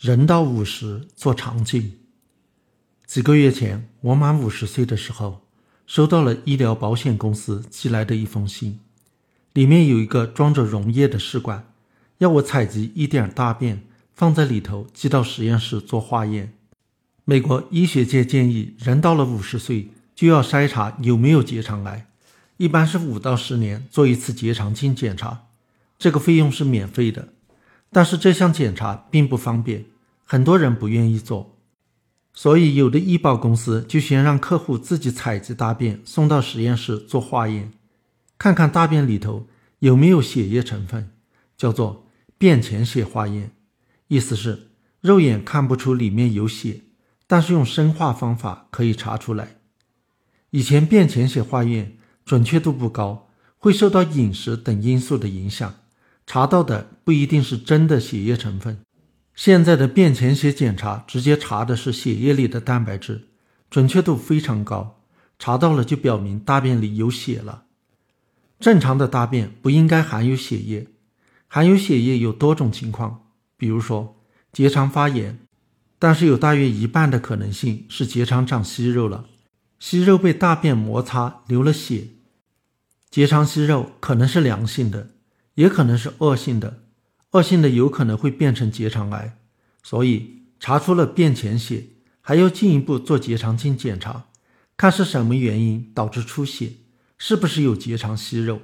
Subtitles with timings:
[0.00, 1.92] 人到五十做肠镜。
[3.04, 5.42] 几个月前，我满五十岁的时候，
[5.86, 8.80] 收到了医疗保险公司寄来的一封信，
[9.52, 11.70] 里面有一个装着溶液的试管，
[12.16, 13.82] 要我采集一点大便
[14.14, 16.54] 放在里头，寄到实验室做化验。
[17.26, 22.06] 美国医学界建议，人到了五十岁就要筛查有没有结肠癌，
[22.56, 25.48] 一般是五到十年做一次结肠镜检查，
[25.98, 27.34] 这个费用是免费的。
[27.92, 29.86] 但是这项检查并不方便，
[30.24, 31.56] 很多人不愿意做，
[32.32, 37.72] 所以有的医保公司就先让客户自己采集大便送到实验室做化验，
[38.38, 39.48] 看看大便里头
[39.80, 41.10] 有没有血液成分，
[41.56, 42.06] 叫做
[42.38, 43.50] 便潜血化验，
[44.06, 44.68] 意思是
[45.00, 46.82] 肉眼看不出里面有血，
[47.26, 49.56] 但是用生化方法可以查出来。
[50.50, 55.74] 以前便潜血化验准确度不高，会受到饮食等因素的影响。
[56.32, 58.78] 查到的不一定是真的血液成分。
[59.34, 63.22] 现在的便潜血检查直接查的是血液里的蛋白质，
[63.68, 65.02] 准确度非常高。
[65.40, 67.64] 查到了就表明大便里有血了。
[68.60, 70.86] 正常的大便不应该含有血液，
[71.48, 75.40] 含有血液有多种情况，比如说结肠发炎，
[75.98, 79.24] 但是有大约一半的可能性是结肠长息肉了，
[79.80, 82.06] 息肉被大便摩擦流了血。
[83.10, 85.10] 结肠息肉可能是良性的。
[85.60, 86.84] 也可能是恶性的，
[87.32, 89.36] 恶性的有可能会变成结肠癌，
[89.82, 91.88] 所以查出了便潜血，
[92.22, 94.28] 还要进一步做结肠镜检查，
[94.78, 96.72] 看是什么原因导致出血，
[97.18, 98.62] 是不是有结肠息肉。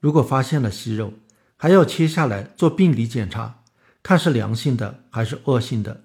[0.00, 1.14] 如果发现了息肉，
[1.56, 3.62] 还要切下来做病理检查，
[4.02, 6.04] 看是良性的还是恶性的。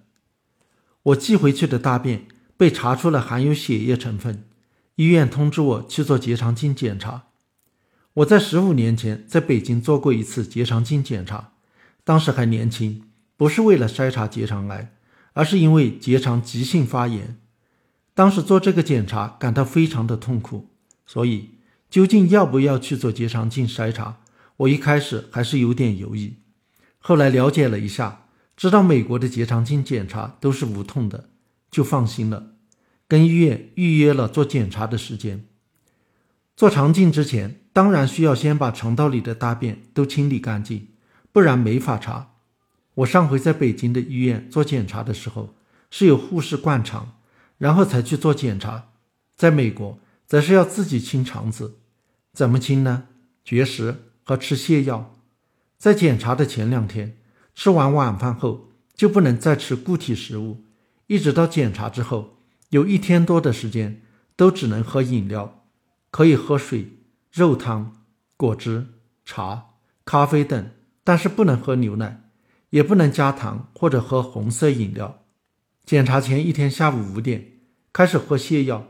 [1.03, 4.45] 我寄回去的大便被查出了含有血液成分，
[4.95, 7.23] 医院通知我去做结肠镜检查。
[8.19, 11.53] 我在十五年前在北京做过一次结肠镜检查，
[12.03, 13.03] 当时还年轻，
[13.37, 14.91] 不是为了筛查结肠癌，
[15.31, 17.37] 而是因为结肠急性发炎。
[18.13, 20.67] 当时做这个检查感到非常的痛苦，
[21.05, 21.51] 所以
[21.89, 24.17] 究竟要不要去做结肠镜筛查，
[24.57, 26.33] 我一开始还是有点犹豫。
[26.97, 28.25] 后来了解了一下，
[28.57, 31.29] 知道美国的结肠镜检查都是无痛的，
[31.71, 32.51] 就放心了，
[33.07, 35.45] 跟医院预约了做检查的时间。
[36.59, 40.89] 做肠镜之前，当然需要先把肠道里的大便都清理干净，
[41.31, 42.33] 不然没法查。
[42.95, 45.55] 我上回在北京的医院做检查的时候，
[45.89, 47.13] 是有护士灌肠，
[47.57, 48.89] 然后才去做检查。
[49.37, 51.77] 在美国，则是要自己清肠子，
[52.33, 53.05] 怎么清呢？
[53.45, 55.15] 绝食和吃泻药。
[55.77, 57.15] 在检查的前两天，
[57.55, 60.65] 吃完晚饭后就不能再吃固体食物，
[61.07, 62.39] 一直到检查之后，
[62.71, 64.01] 有一天多的时间
[64.35, 65.55] 都只能喝饮料。
[66.11, 66.99] 可以喝水、
[67.31, 68.03] 肉汤、
[68.35, 68.87] 果汁、
[69.25, 69.65] 茶、
[70.05, 70.71] 咖啡等，
[71.03, 72.29] 但是不能喝牛奶，
[72.71, 75.23] 也不能加糖或者喝红色饮料。
[75.85, 77.59] 检查前一天下午五点
[77.91, 78.87] 开始喝泻药，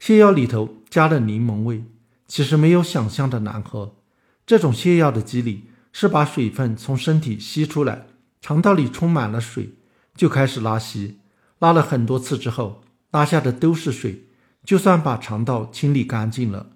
[0.00, 1.84] 泻药里头加了柠檬味，
[2.26, 3.96] 其实没有想象的难喝。
[4.44, 8.06] 这种泻药的机理是把水分从身体吸出来，
[8.40, 9.74] 肠道里充满了水，
[10.16, 11.20] 就开始拉稀，
[11.58, 14.26] 拉了很多次之后，拉下的都是水。
[14.64, 16.70] 就算把肠道清理干净了，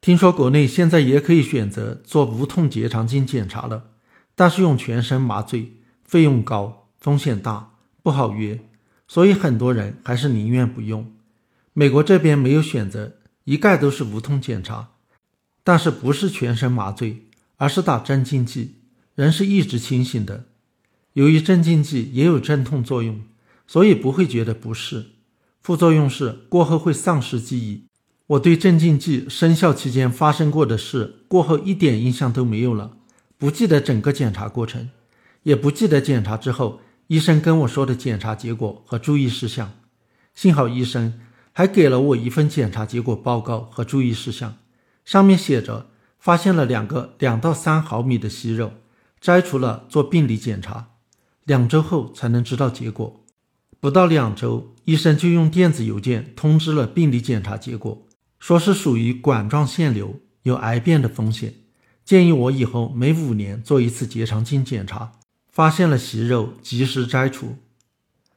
[0.00, 3.90] 听说国内现在也可以选择做无痛结肠镜检查了，
[4.34, 5.72] 但是用全身麻醉，
[6.04, 8.58] 费用高，风险大，不好约，
[9.06, 11.12] 所以很多人还是宁愿不用。
[11.74, 14.88] 美国这边没有选择，一概都是无痛检查，
[15.62, 18.76] 但是不是全身麻醉，而是打镇静剂，
[19.14, 20.46] 人是一直清醒的。
[21.12, 23.20] 由于镇静剂也有镇痛作用，
[23.66, 25.06] 所以不会觉得不适。
[25.68, 27.84] 副作用是过后会丧失记忆。
[28.26, 32.96] 我对镇静剂生效期间发生过的事，过后一点印象都没有了，
[33.36, 34.88] 不记得整个检查过程，
[35.42, 39.74] 也不记得检查之后医生跟我说的检查结果和注意事项。
[40.34, 41.20] 幸好医生
[41.52, 44.56] 还给了我一份检查结果报告和注意事项，
[45.04, 48.72] 上面写着发现了两个两到三毫米的息肉，
[49.20, 50.92] 摘除了做病理检查，
[51.44, 53.26] 两周后才能知道结果。
[53.80, 58.06] 不到两周，医生就用电子邮件通知了病理检查结果，
[58.40, 61.54] 说是属于管状腺瘤，有癌变的风险，
[62.04, 65.12] 建议我以后每五年做一次结肠镜检查，
[65.52, 67.56] 发现了息肉及时摘除。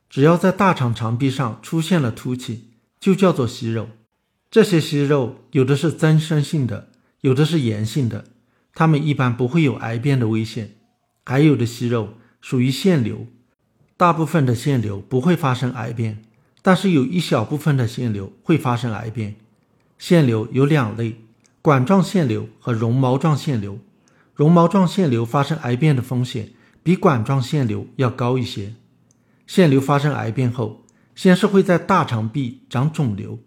[0.08, 3.88] 只要在大肠肠壁上出现了凸起，就叫做息肉。
[4.52, 6.90] 这些息肉有的是增生性的，
[7.22, 8.26] 有的是炎性的，
[8.76, 10.76] 它们一般不会有癌变的危险。
[11.26, 12.10] 还有的息肉
[12.42, 13.26] 属于腺瘤。
[14.02, 16.24] 大部分的腺瘤不会发生癌变，
[16.64, 19.36] 但是有一小部分的腺瘤会发生癌变。
[20.00, 21.18] 腺瘤有两类：
[21.62, 23.78] 管状腺瘤和绒毛状腺瘤。
[24.34, 26.50] 绒毛状腺瘤发生癌变的风险
[26.82, 28.74] 比管状腺瘤要高一些。
[29.46, 30.84] 腺瘤发生癌变后，
[31.14, 33.38] 先是会在大肠壁长肿瘤，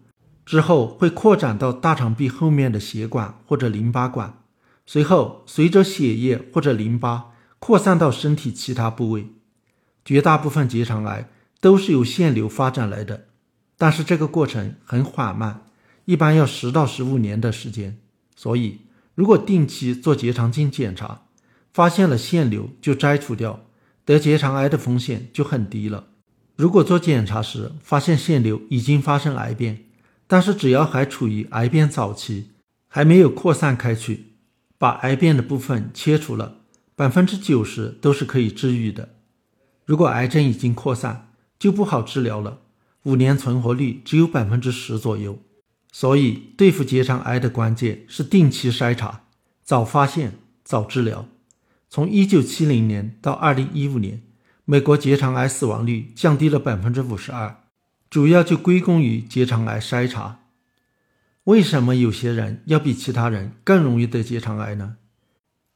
[0.45, 4.37] 之后会扩展到大肠壁后面的血管或者淋巴管，
[4.85, 9.27] 随后随着血液或者淋巴扩散到身体其他部位。
[10.05, 11.27] 绝大部分结肠癌
[11.59, 13.25] 都是由腺瘤发展来的，
[13.75, 15.65] 但是这个过程很缓慢，
[16.05, 17.97] 一般要十到十五年的时间。
[18.35, 18.81] 所以，
[19.15, 21.23] 如果定期做结肠镜检查，
[21.73, 23.65] 发现了腺瘤就摘除掉，
[24.05, 26.09] 得结肠癌的风险就很低了。
[26.55, 29.85] 如果做检查时发现腺瘤已经发生癌变，
[30.27, 32.51] 但是只要还处于癌变早期，
[32.87, 34.33] 还没有扩散开去，
[34.77, 36.59] 把癌变的部分切除了，
[36.95, 39.14] 百分之九十都是可以治愈的。
[39.85, 42.59] 如果癌症已经扩散，就不好治疗了，
[43.03, 45.39] 五年存活率只有百分之十左右。
[45.91, 49.23] 所以，对付结肠癌的关键是定期筛查，
[49.63, 51.27] 早发现、早治疗。
[51.89, 54.21] 从一九七零年到二零一五年，
[54.65, 57.61] 美国结肠癌死亡率降低了百分之五十二，
[58.09, 60.39] 主要就归功于结肠癌筛查。
[61.45, 64.97] 为什么有些人要比其他人更容易得结肠癌呢？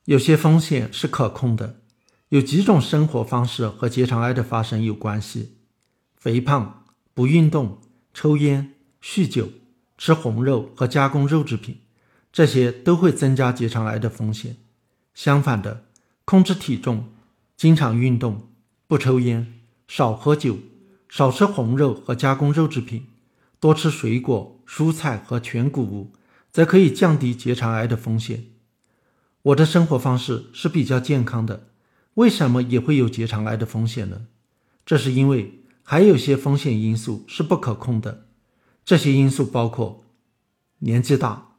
[0.05, 1.79] 有些风险是可控的。
[2.29, 5.57] 有几种生活方式和结肠癌的发生有关系：
[6.15, 6.83] 肥胖、
[7.15, 7.79] 不运动、
[8.13, 9.49] 抽烟、酗酒、
[9.97, 11.79] 吃红肉和加工肉制品，
[12.31, 14.57] 这些都会增加结肠癌的风险。
[15.15, 15.85] 相反的，
[16.23, 17.09] 控制体重、
[17.57, 18.47] 经常运动、
[18.85, 20.59] 不抽烟、少喝酒、
[21.09, 23.07] 少吃红肉和加工肉制品、
[23.59, 26.13] 多吃水果、蔬菜和全谷物，
[26.51, 28.45] 则可以降低结肠癌的风险。
[29.41, 31.68] 我的生活方式是比较健康的。
[32.19, 34.27] 为什么也会有结肠癌的风险呢？
[34.85, 38.25] 这是因为还有些风险因素是不可控的。
[38.83, 40.03] 这些因素包括
[40.79, 41.53] 年纪大，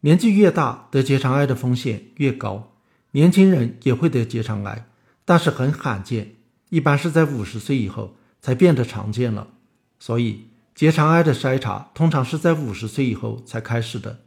[0.00, 2.74] 年纪越大得结肠癌的风险越高。
[3.10, 4.88] 年轻人也会得结肠癌，
[5.26, 6.36] 但是很罕见，
[6.70, 9.48] 一般是在五十岁以后才变得常见了。
[9.98, 14.20] 所以结肠癌的筛查通常是在五十岁以后才开始的。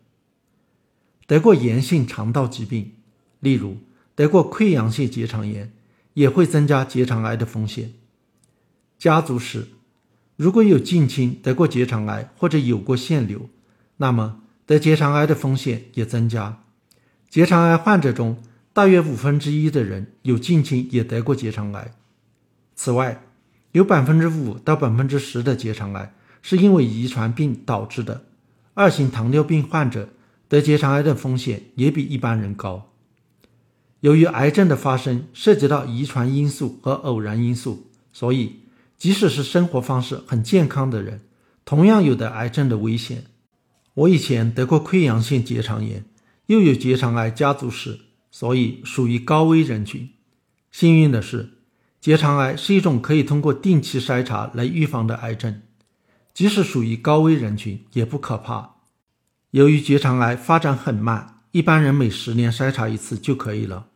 [1.26, 2.92] 得过炎性肠道疾病，
[3.40, 3.78] 例如。
[4.16, 5.72] 得过溃疡性结肠炎
[6.14, 7.94] 也会增加结肠癌的风险。
[8.98, 9.68] 家族史，
[10.36, 13.50] 如果有近亲得过结肠癌或者有过腺瘤，
[13.98, 16.64] 那么得结肠癌的风险也增加。
[17.30, 18.38] 结肠癌患者中，
[18.74, 21.92] 大约五分之一的人有近亲也得过结肠癌。
[22.76, 23.24] 此外，
[23.72, 28.26] 有百分之五到百分之十的结肠癌是因为遗传病导致的。
[28.74, 30.10] 二型糖尿病患者
[30.48, 32.91] 得结肠癌的风险也比一般人高。
[34.02, 38.62] 由于癌症的发生涉及到遗传因素和偶然因素，所以
[38.98, 41.22] 即使是生活方式很健康的人，
[41.64, 43.26] 同样有得癌症的危险。
[43.94, 46.04] 我以前得过溃疡性结肠炎，
[46.48, 48.00] 又有结肠癌家族史，
[48.32, 50.10] 所以属于高危人群。
[50.72, 51.50] 幸运的是，
[52.00, 55.62] 结肠癌是一种可以通过定期筛查来预防的癌症，
[56.34, 58.78] 即使属于高危人群也不可怕。
[59.52, 63.90] 由于结肠癌发展很慢，一般人每十年筛查一次就可以了。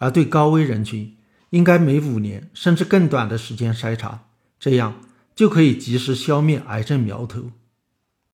[0.00, 1.14] 而对高危人群，
[1.50, 4.24] 应该每五年甚至更短的时间筛查，
[4.58, 5.00] 这样
[5.36, 7.50] 就可以及时消灭癌症苗头。